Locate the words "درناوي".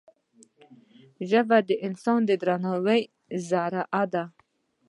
2.41-3.01